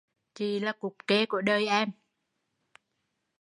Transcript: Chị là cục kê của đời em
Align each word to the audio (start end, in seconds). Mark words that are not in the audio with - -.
Chị 0.33 0.59
là 0.59 0.71
cục 0.71 0.95
kê 1.07 1.25
của 1.25 1.41
đời 1.41 1.67
em 1.67 1.91